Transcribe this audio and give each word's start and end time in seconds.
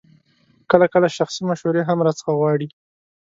کله 0.69 0.85
کله 0.93 1.07
شخصي 1.17 1.41
مشورې 1.49 1.81
هم 1.85 1.99
راڅخه 2.05 2.31
غواړي. 2.39 2.67